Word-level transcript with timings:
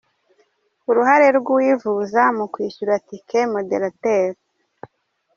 Uruhare 0.89 1.27
rw’uwivuza 1.37 2.21
mu 2.37 2.45
kwishyura 2.53 2.93
“Ticket 3.07 3.47
modérateur”. 3.53 4.31